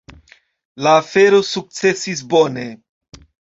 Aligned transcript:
La 0.87 0.93
afero 1.01 1.43
sukcesis 1.51 2.25
bone. 2.35 2.67